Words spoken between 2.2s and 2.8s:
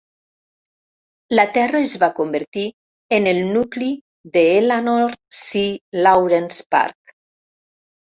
convertir